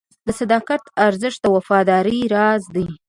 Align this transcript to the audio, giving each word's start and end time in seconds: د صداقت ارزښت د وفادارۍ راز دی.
د 0.27 0.29
صداقت 0.39 0.83
ارزښت 1.07 1.39
د 1.41 1.45
وفادارۍ 1.55 2.19
راز 2.35 2.63
دی. 2.75 2.87